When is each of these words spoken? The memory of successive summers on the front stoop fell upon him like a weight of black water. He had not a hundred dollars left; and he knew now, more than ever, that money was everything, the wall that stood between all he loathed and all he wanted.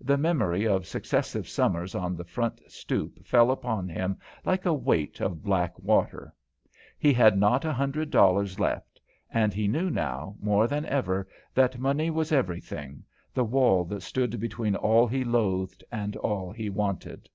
The 0.00 0.16
memory 0.16 0.66
of 0.66 0.86
successive 0.86 1.46
summers 1.46 1.94
on 1.94 2.16
the 2.16 2.24
front 2.24 2.62
stoop 2.66 3.26
fell 3.26 3.50
upon 3.50 3.90
him 3.90 4.16
like 4.42 4.64
a 4.64 4.72
weight 4.72 5.20
of 5.20 5.42
black 5.44 5.78
water. 5.78 6.32
He 6.98 7.12
had 7.12 7.38
not 7.38 7.62
a 7.66 7.74
hundred 7.74 8.10
dollars 8.10 8.58
left; 8.58 9.02
and 9.28 9.52
he 9.52 9.68
knew 9.68 9.90
now, 9.90 10.34
more 10.40 10.66
than 10.66 10.86
ever, 10.86 11.28
that 11.52 11.78
money 11.78 12.08
was 12.08 12.32
everything, 12.32 13.04
the 13.34 13.44
wall 13.44 13.84
that 13.84 14.00
stood 14.00 14.40
between 14.40 14.74
all 14.76 15.06
he 15.06 15.24
loathed 15.24 15.84
and 15.92 16.16
all 16.16 16.52
he 16.52 16.70
wanted. 16.70 17.28